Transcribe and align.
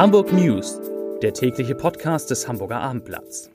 Hamburg 0.00 0.32
News, 0.32 0.80
der 1.20 1.34
tägliche 1.34 1.74
Podcast 1.74 2.30
des 2.30 2.48
Hamburger 2.48 2.80
Abendblatts. 2.80 3.50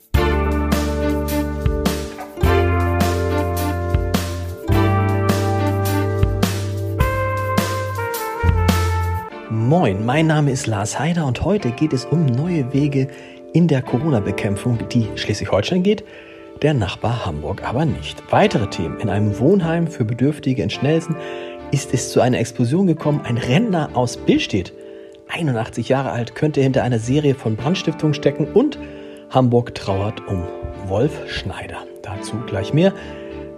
Moin, 9.50 10.06
mein 10.06 10.28
Name 10.28 10.52
ist 10.52 10.68
Lars 10.68 10.96
Heider 11.00 11.26
und 11.26 11.44
heute 11.44 11.72
geht 11.72 11.92
es 11.92 12.04
um 12.04 12.26
neue 12.26 12.72
Wege 12.72 13.08
in 13.52 13.66
der 13.66 13.82
Corona-Bekämpfung, 13.82 14.78
die 14.88 15.08
Schleswig-Holstein 15.16 15.82
geht, 15.82 16.04
der 16.62 16.74
Nachbar 16.74 17.26
Hamburg 17.26 17.68
aber 17.68 17.84
nicht. 17.84 18.22
Weitere 18.30 18.70
Themen. 18.70 19.00
In 19.00 19.10
einem 19.10 19.36
Wohnheim 19.40 19.88
für 19.88 20.04
Bedürftige 20.04 20.62
in 20.62 20.70
Schnelsen 20.70 21.16
ist 21.72 21.92
es 21.92 22.12
zu 22.12 22.20
einer 22.20 22.38
Explosion 22.38 22.86
gekommen. 22.86 23.22
Ein 23.24 23.36
Rentner 23.36 23.90
aus 23.94 24.16
Billstedt 24.16 24.72
81 25.28 25.88
Jahre 25.88 26.10
alt, 26.10 26.34
könnte 26.34 26.60
hinter 26.60 26.82
einer 26.82 26.98
Serie 26.98 27.34
von 27.34 27.56
Brandstiftungen 27.56 28.14
stecken 28.14 28.46
und 28.52 28.78
Hamburg 29.30 29.74
trauert 29.74 30.26
um 30.28 30.44
Wolf 30.86 31.28
Schneider. 31.28 31.78
Dazu 32.02 32.36
gleich 32.46 32.72
mehr. 32.72 32.92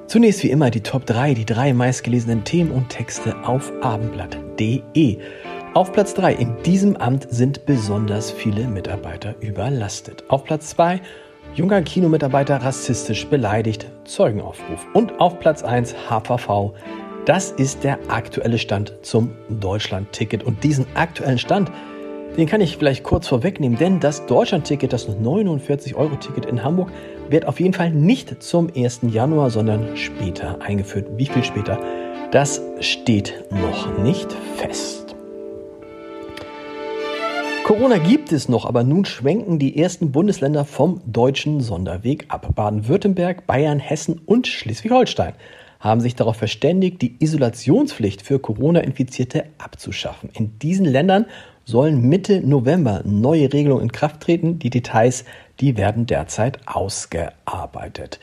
Zunächst 0.07 0.43
wie 0.43 0.51
immer 0.51 0.71
die 0.71 0.81
Top 0.81 1.05
3, 1.05 1.35
die 1.35 1.45
drei 1.45 1.75
meistgelesenen 1.75 2.45
Themen 2.45 2.71
und 2.71 2.89
Texte 2.89 3.37
auf 3.45 3.71
abendblatt.de. 3.83 5.19
Auf 5.75 5.93
Platz 5.93 6.15
3 6.15 6.33
in 6.33 6.63
diesem 6.63 6.97
Amt 6.97 7.27
sind 7.31 7.67
besonders 7.67 8.31
viele 8.31 8.67
Mitarbeiter 8.67 9.35
überlastet. 9.41 10.25
Auf 10.29 10.45
Platz 10.45 10.71
2 10.71 11.01
junger 11.55 11.83
Kinomitarbeiter 11.83 12.57
rassistisch 12.57 13.27
beleidigt, 13.27 13.87
Zeugenaufruf. 14.05 14.87
Und 14.95 15.21
auf 15.21 15.39
Platz 15.41 15.63
1 15.63 15.95
HVV 16.09 16.73
das 17.25 17.51
ist 17.51 17.85
der 17.85 17.99
aktuelle 18.09 18.59
Stand 18.59 18.95
zum 19.03 19.31
Deutschland-Ticket. 19.49 20.43
Und 20.43 20.65
diesen 20.65 20.87
aktuellen 20.95 21.39
Stand, 21.39 21.71
den 22.37 22.47
kann 22.47 22.61
ich 22.61 22.77
vielleicht 22.77 23.05
kurz 23.05 23.29
vorwegnehmen, 23.29 23.79
denn 23.79 24.01
das 24.01 24.27
Deutschland-Ticket, 24.27 24.93
das 24.93 25.09
49-Euro-Ticket 25.09 26.47
in 26.47 26.63
Hamburg, 26.63 26.91
wird 27.29 27.47
auf 27.47 27.61
jeden 27.61 27.75
Fall 27.75 27.91
nicht 27.91 28.43
zum 28.43 28.71
1. 28.75 29.01
Januar, 29.11 29.51
sondern 29.51 29.97
später 29.97 30.61
eingeführt. 30.63 31.07
Wie 31.17 31.27
viel 31.27 31.45
später? 31.45 31.79
Das 32.31 32.63
steht 32.81 33.45
noch 33.51 33.99
nicht 33.99 34.33
fest. 34.57 35.09
Corona 37.65 37.99
gibt 37.99 38.33
es 38.33 38.49
noch, 38.49 38.65
aber 38.65 38.83
nun 38.83 39.05
schwenken 39.05 39.59
die 39.59 39.79
ersten 39.79 40.11
Bundesländer 40.11 40.65
vom 40.65 41.03
deutschen 41.05 41.61
Sonderweg 41.61 42.25
ab. 42.29 42.55
Baden-Württemberg, 42.55 43.47
Bayern, 43.47 43.79
Hessen 43.79 44.23
und 44.25 44.47
Schleswig-Holstein 44.47 45.35
haben 45.81 46.01
sich 46.01 46.17
darauf 46.17 46.37
verständigt, 46.37 47.03
die 47.03 47.17
Isolationspflicht 47.21 48.23
für 48.23 48.39
Corona-Infizierte 48.39 49.45
abzuschaffen. 49.59 50.31
In 50.33 50.59
diesen 50.59 50.87
Ländern 50.87 51.27
sollen 51.65 52.01
Mitte 52.01 52.41
November 52.41 53.03
neue 53.05 53.53
Regelungen 53.53 53.85
in 53.85 53.93
Kraft 53.93 54.21
treten. 54.21 54.59
Die 54.59 54.71
Details, 54.71 55.25
die 55.61 55.77
werden 55.77 56.07
derzeit 56.07 56.59
ausgearbeitet. 56.67 58.19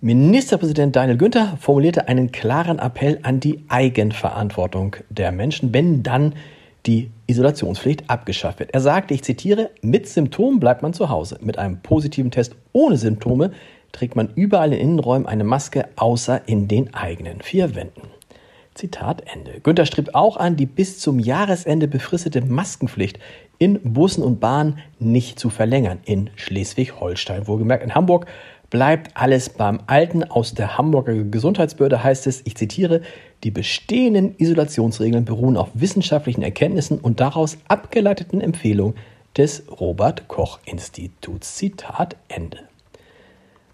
Ministerpräsident 0.00 0.94
Daniel 0.94 1.16
Günther 1.16 1.56
formulierte 1.60 2.06
einen 2.06 2.30
klaren 2.30 2.78
Appell 2.78 3.18
an 3.22 3.40
die 3.40 3.64
Eigenverantwortung 3.68 4.96
der 5.08 5.32
Menschen, 5.32 5.74
wenn 5.74 6.02
dann 6.02 6.34
die 6.86 7.10
Isolationspflicht 7.26 8.08
abgeschafft 8.08 8.60
wird. 8.60 8.72
Er 8.72 8.80
sagte, 8.80 9.14
ich 9.14 9.24
zitiere, 9.24 9.70
mit 9.82 10.06
Symptomen 10.08 10.60
bleibt 10.60 10.82
man 10.82 10.92
zu 10.92 11.08
Hause. 11.08 11.38
Mit 11.40 11.58
einem 11.58 11.80
positiven 11.80 12.30
Test 12.30 12.54
ohne 12.72 12.96
Symptome 12.96 13.50
trägt 13.96 14.14
man 14.14 14.28
überall 14.34 14.72
in 14.72 14.80
Innenräumen 14.80 15.26
eine 15.26 15.44
Maske, 15.44 15.88
außer 15.96 16.42
in 16.46 16.68
den 16.68 16.92
eigenen 16.94 17.40
vier 17.40 17.74
Wänden. 17.74 18.02
Zitat 18.74 19.22
Ende. 19.32 19.60
Günther 19.60 19.86
strebt 19.86 20.14
auch 20.14 20.36
an, 20.36 20.56
die 20.56 20.66
bis 20.66 20.98
zum 20.98 21.18
Jahresende 21.18 21.88
befristete 21.88 22.42
Maskenpflicht 22.42 23.18
in 23.56 23.80
Bussen 23.94 24.22
und 24.22 24.38
Bahnen 24.38 24.80
nicht 24.98 25.40
zu 25.40 25.48
verlängern. 25.48 26.00
In 26.04 26.28
Schleswig-Holstein, 26.36 27.46
wohlgemerkt 27.46 27.84
in 27.84 27.94
Hamburg, 27.94 28.26
bleibt 28.68 29.16
alles 29.16 29.48
beim 29.48 29.80
Alten. 29.86 30.24
Aus 30.24 30.52
der 30.52 30.76
Hamburger 30.76 31.14
Gesundheitsbehörde 31.14 32.04
heißt 32.04 32.26
es, 32.26 32.42
ich 32.44 32.54
zitiere, 32.54 33.00
die 33.44 33.50
bestehenden 33.50 34.34
Isolationsregeln 34.36 35.24
beruhen 35.24 35.56
auf 35.56 35.68
wissenschaftlichen 35.72 36.42
Erkenntnissen 36.42 36.98
und 36.98 37.20
daraus 37.20 37.56
abgeleiteten 37.68 38.42
Empfehlungen 38.42 38.94
des 39.38 39.64
Robert 39.80 40.28
Koch 40.28 40.58
Instituts. 40.66 41.56
Zitat 41.56 42.16
Ende. 42.28 42.58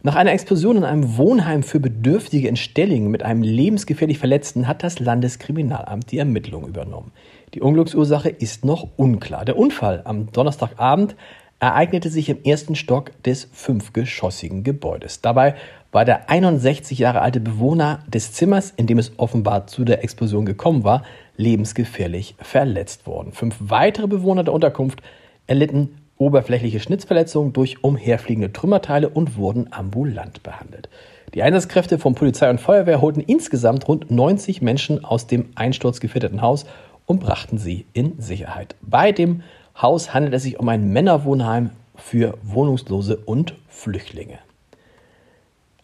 Nach 0.05 0.17
einer 0.17 0.33
Explosion 0.33 0.79
in 0.79 0.85
einem 0.85 1.17
Wohnheim 1.17 1.63
für 1.63 1.79
Bedürftige 1.79 2.49
in 2.49 2.57
Stellingen 2.57 3.09
mit 3.09 3.23
einem 3.23 3.43
lebensgefährlich 3.43 4.19
Verletzten 4.19 4.67
hat 4.67 4.83
das 4.83 4.99
Landeskriminalamt 4.99 6.11
die 6.11 6.19
Ermittlung 6.19 6.67
übernommen. 6.67 7.13
Die 7.55 7.61
Unglücksursache 7.61 8.29
ist 8.29 8.65
noch 8.65 8.89
unklar. 8.97 9.45
Der 9.45 9.57
Unfall 9.57 10.03
am 10.05 10.33
Donnerstagabend 10.33 11.15
ereignete 11.61 12.11
sich 12.11 12.29
im 12.29 12.43
ersten 12.43 12.75
Stock 12.75 13.13
des 13.23 13.49
fünfgeschossigen 13.53 14.65
Gebäudes. 14.65 15.21
Dabei 15.21 15.55
war 15.93 16.05
der 16.05 16.29
61 16.29 16.99
Jahre 16.99 17.21
alte 17.21 17.39
Bewohner 17.39 18.01
des 18.09 18.33
Zimmers, 18.33 18.73
in 18.77 18.89
dem 18.89 18.99
es 18.99 19.13
offenbar 19.19 19.69
zu 19.69 19.85
der 19.85 20.03
Explosion 20.03 20.47
gekommen 20.47 20.83
war, 20.83 21.05
lebensgefährlich 21.37 22.35
verletzt 22.41 23.07
worden. 23.07 23.31
Fünf 23.31 23.55
weitere 23.61 24.09
Bewohner 24.09 24.43
der 24.43 24.55
Unterkunft 24.55 25.01
erlitten 25.47 26.02
oberflächliche 26.23 26.81
Schnitzverletzungen 26.81 27.53
durch 27.53 27.83
umherfliegende 27.83 28.53
Trümmerteile 28.53 29.09
und 29.09 29.37
wurden 29.37 29.73
ambulant 29.73 30.43
behandelt. 30.43 30.89
Die 31.35 31.43
Einsatzkräfte 31.43 31.99
von 31.99 32.15
Polizei 32.15 32.49
und 32.51 32.61
Feuerwehr 32.61 33.01
holten 33.01 33.21
insgesamt 33.21 33.89
rund 33.89 34.11
90 34.11 34.63
Menschen 34.63 35.05
aus 35.05 35.27
dem 35.27 35.51
einsturzgefährdeten 35.55 36.43
Haus 36.43 36.67
und 37.07 37.21
brachten 37.21 37.59
sie 37.59 37.87
in 37.93 38.21
Sicherheit. 38.21 38.77
Bei 38.83 39.13
dem 39.13 39.43
Haus 39.81 40.15
handelt 40.15 40.35
es 40.35 40.43
sich 40.43 40.61
um 40.61 40.69
ein 40.69 40.93
Männerwohnheim 40.93 41.71
für 41.97 42.39
Wohnungslose 42.43 43.17
und 43.17 43.55
Flüchtlinge. 43.69 44.39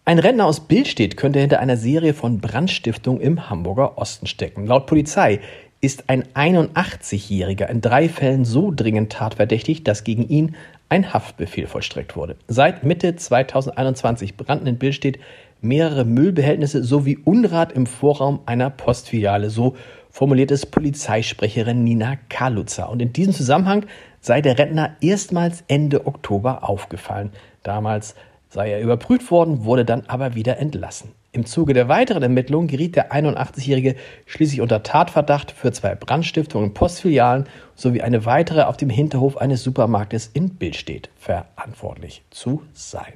Ein 0.05 0.19
Rentner 0.19 0.47
aus 0.47 0.61
Billstedt 0.61 1.17
könnte 1.17 1.39
hinter 1.39 1.61
einer 1.61 1.77
Serie 1.77 2.15
von 2.15 2.41
Brandstiftungen 2.41 3.21
im 3.21 3.51
Hamburger 3.51 3.99
Osten 3.99 4.27
stecken. 4.27 4.67
Laut 4.67 4.87
Polizei 4.87 5.41
ist 5.81 6.09
ein 6.09 6.25
81-Jähriger 6.35 7.67
in 7.69 7.81
drei 7.81 8.09
Fällen 8.09 8.45
so 8.45 8.73
dringend 8.75 9.13
tatverdächtig, 9.13 9.85
dass 9.85 10.05
gegen 10.05 10.29
ihn 10.29 10.57
ein 10.89 11.13
Haftbefehl 11.13 11.67
vollstreckt 11.67 12.17
wurde. 12.17 12.37
Seit 12.49 12.83
Mitte 12.83 13.15
2021 13.15 14.37
brannten 14.37 14.67
in 14.67 14.79
Billstedt 14.79 15.19
mehrere 15.61 16.05
Müllbehältnisse 16.05 16.83
sowie 16.83 17.19
Unrat 17.25 17.73
im 17.73 17.87
Vorraum 17.87 18.41
einer 18.47 18.71
Postfiliale, 18.71 19.51
so 19.51 19.77
formuliert 20.11 20.51
es 20.51 20.67
Polizeisprecherin 20.67 21.85
Nina 21.85 22.17
Kaluza. 22.29 22.85
Und 22.87 23.03
in 23.03 23.13
diesem 23.13 23.33
Zusammenhang 23.33 23.87
sei 24.21 24.41
der 24.41 24.59
Rentner 24.59 24.97
erstmals 25.01 25.63
Ende 25.69 26.07
Oktober 26.07 26.69
aufgefallen. 26.69 27.31
Damals 27.63 28.15
sei 28.49 28.73
er 28.73 28.81
überprüft 28.81 29.31
worden, 29.31 29.65
wurde 29.65 29.85
dann 29.85 30.05
aber 30.09 30.35
wieder 30.35 30.59
entlassen. 30.59 31.13
Im 31.31 31.45
Zuge 31.45 31.75
der 31.75 31.89
weiteren 31.89 32.23
Ermittlungen 32.23 32.69
geriet 32.69 32.97
der 32.97 33.13
81-Jährige 33.13 33.97
schließlich 34.25 34.63
unter 34.63 34.83
Tatverdacht 34.83 35.51
für 35.51 35.73
zwei 35.73 35.95
Brandstiftungen 35.95 36.69
in 36.69 36.75
Postfilialen 36.75 37.45
sowie 37.75 38.01
eine 38.01 38.25
weitere 38.25 38.63
auf 38.63 38.79
dem 38.79 38.89
Hinterhof 38.89 39.37
eines 39.37 39.63
Supermarktes 39.63 40.31
in 40.33 40.55
Billstedt 40.55 41.11
verantwortlich 41.17 42.23
zu 42.31 42.63
sein. 42.73 43.13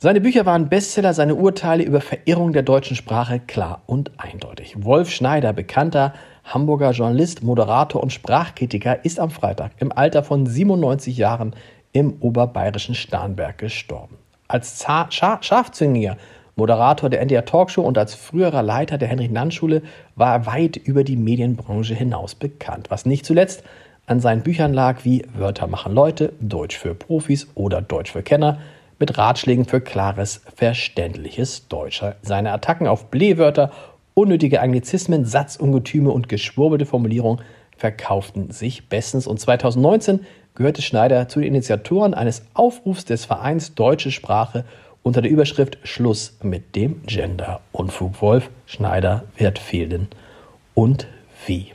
Seine 0.00 0.20
Bücher 0.20 0.46
waren 0.46 0.68
Bestseller, 0.68 1.12
seine 1.12 1.34
Urteile 1.34 1.82
über 1.82 2.00
Verirrung 2.00 2.52
der 2.52 2.62
deutschen 2.62 2.94
Sprache 2.94 3.40
klar 3.40 3.82
und 3.86 4.12
eindeutig. 4.16 4.76
Wolf 4.84 5.10
Schneider, 5.10 5.52
bekannter 5.52 6.14
Hamburger 6.44 6.92
Journalist, 6.92 7.42
Moderator 7.42 8.00
und 8.00 8.12
Sprachkritiker, 8.12 9.04
ist 9.04 9.18
am 9.18 9.30
Freitag 9.30 9.72
im 9.78 9.90
Alter 9.90 10.22
von 10.22 10.46
97 10.46 11.16
Jahren 11.16 11.56
im 11.90 12.18
oberbayerischen 12.20 12.94
Starnberg 12.94 13.58
gestorben. 13.58 14.18
Als 14.46 14.86
Scharfzüngiger 15.10 16.16
Moderator 16.58 17.08
der 17.08 17.20
NDR 17.20 17.44
Talkshow 17.44 17.82
und 17.82 17.96
als 17.96 18.14
früherer 18.14 18.64
Leiter 18.64 18.98
der 18.98 19.08
Heinrich-Nann-Schule 19.08 19.82
war 20.16 20.34
er 20.34 20.46
weit 20.46 20.76
über 20.76 21.04
die 21.04 21.16
Medienbranche 21.16 21.94
hinaus 21.94 22.34
bekannt, 22.34 22.90
was 22.90 23.06
nicht 23.06 23.24
zuletzt 23.24 23.62
an 24.06 24.18
seinen 24.18 24.42
Büchern 24.42 24.74
lag 24.74 25.04
wie 25.04 25.24
Wörter 25.34 25.68
machen 25.68 25.94
Leute, 25.94 26.32
Deutsch 26.40 26.76
für 26.76 26.94
Profis 26.94 27.46
oder 27.54 27.80
Deutsch 27.80 28.10
für 28.10 28.24
Kenner 28.24 28.58
mit 28.98 29.16
Ratschlägen 29.16 29.66
für 29.66 29.80
klares, 29.80 30.42
verständliches 30.56 31.68
Deutsch. 31.68 32.02
Seine 32.22 32.50
Attacken 32.50 32.88
auf 32.88 33.06
Blähwörter, 33.06 33.70
unnötige 34.14 34.60
Anglizismen, 34.60 35.24
Satzungetüme 35.24 36.10
und 36.10 36.28
geschwurbelte 36.28 36.86
Formulierungen 36.86 37.40
verkauften 37.76 38.50
sich 38.50 38.88
bestens 38.88 39.28
und 39.28 39.38
2019 39.38 40.26
gehörte 40.56 40.82
Schneider 40.82 41.28
zu 41.28 41.38
den 41.38 41.50
Initiatoren 41.50 42.14
eines 42.14 42.42
Aufrufs 42.54 43.04
des 43.04 43.26
Vereins 43.26 43.76
Deutsche 43.76 44.10
Sprache 44.10 44.64
unter 45.02 45.22
der 45.22 45.30
Überschrift 45.30 45.78
Schluss 45.84 46.36
mit 46.42 46.76
dem 46.76 47.02
Gender. 47.06 47.60
Unfug 47.72 48.20
Wolf 48.20 48.50
Schneider 48.66 49.24
wird 49.36 49.58
fehlen. 49.58 50.08
Und 50.74 51.06
wie? 51.46 51.72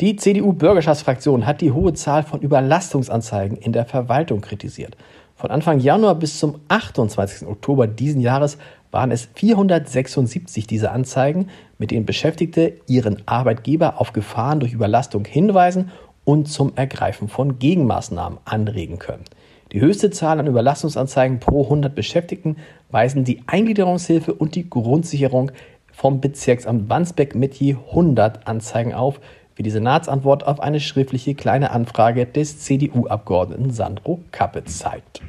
Die 0.00 0.16
CDU-Bürgerschaftsfraktion 0.16 1.46
hat 1.46 1.60
die 1.60 1.72
hohe 1.72 1.94
Zahl 1.94 2.22
von 2.22 2.40
Überlastungsanzeigen 2.40 3.56
in 3.56 3.72
der 3.72 3.84
Verwaltung 3.84 4.40
kritisiert. 4.40 4.96
Von 5.36 5.50
Anfang 5.50 5.80
Januar 5.80 6.14
bis 6.14 6.38
zum 6.38 6.60
28. 6.68 7.46
Oktober 7.48 7.86
diesen 7.86 8.20
Jahres 8.20 8.58
waren 8.90 9.10
es 9.10 9.28
476 9.34 10.66
dieser 10.66 10.92
Anzeigen, 10.92 11.48
mit 11.78 11.90
denen 11.90 12.06
Beschäftigte 12.06 12.74
ihren 12.86 13.26
Arbeitgeber 13.26 14.00
auf 14.00 14.12
Gefahren 14.12 14.60
durch 14.60 14.72
Überlastung 14.72 15.24
hinweisen 15.24 15.90
und 16.24 16.48
zum 16.48 16.76
Ergreifen 16.76 17.28
von 17.28 17.58
Gegenmaßnahmen 17.58 18.38
anregen 18.44 18.98
können. 18.98 19.24
Die 19.72 19.80
höchste 19.80 20.10
Zahl 20.10 20.38
an 20.38 20.46
Überlastungsanzeigen 20.46 21.40
pro 21.40 21.64
100 21.64 21.94
Beschäftigten 21.94 22.56
weisen 22.90 23.24
die 23.24 23.42
Eingliederungshilfe 23.46 24.34
und 24.34 24.54
die 24.54 24.68
Grundsicherung 24.68 25.50
vom 25.90 26.20
Bezirksamt 26.20 26.90
Wandsbek 26.90 27.34
mit 27.34 27.54
je 27.54 27.76
100 27.88 28.46
Anzeigen 28.46 28.92
auf, 28.92 29.18
wie 29.56 29.62
die 29.62 29.70
Senatsantwort 29.70 30.46
auf 30.46 30.60
eine 30.60 30.80
schriftliche 30.80 31.34
kleine 31.34 31.70
Anfrage 31.70 32.26
des 32.26 32.58
CDU-Abgeordneten 32.60 33.70
Sandro 33.70 34.20
Kappe 34.30 34.64
zeigt. 34.64 35.22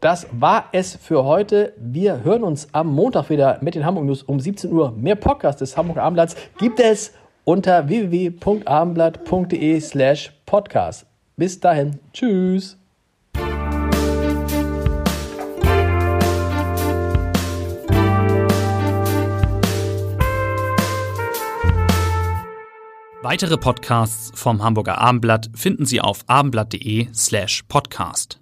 Das 0.00 0.28
war 0.30 0.66
es 0.70 0.94
für 0.94 1.24
heute. 1.24 1.72
Wir 1.78 2.22
hören 2.22 2.44
uns 2.44 2.68
am 2.72 2.94
Montag 2.94 3.30
wieder 3.30 3.58
mit 3.62 3.74
den 3.74 3.84
Hamburg 3.84 4.04
News 4.04 4.22
um 4.22 4.38
17 4.38 4.70
Uhr. 4.70 4.92
Mehr 4.92 5.16
Podcasts 5.16 5.58
des 5.58 5.76
Hamburger 5.76 6.04
Abendblatts 6.04 6.36
gibt 6.58 6.78
es 6.78 7.14
unter 7.44 7.88
www.abendblatt.de 7.88 9.80
slash 9.80 10.32
podcast. 10.44 11.06
Bis 11.36 11.60
dahin. 11.60 12.00
Tschüss. 12.12 12.78
Weitere 23.22 23.56
Podcasts 23.58 24.30
vom 24.34 24.62
Hamburger 24.62 24.98
Abendblatt 24.98 25.50
finden 25.54 25.84
Sie 25.84 26.00
auf 26.00 26.20
abendblatt.de 26.28 27.08
slash 27.12 27.64
podcast. 27.64 28.38